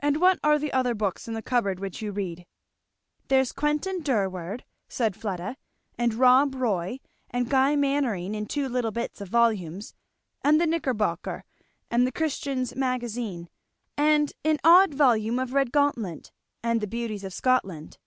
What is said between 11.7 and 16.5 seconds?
and the Christian's Magazine, and an odd volume of Redgauntlet,